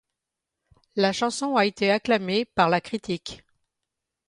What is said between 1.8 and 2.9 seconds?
acclamé par la